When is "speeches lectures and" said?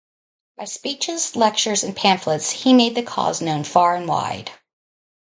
0.65-1.95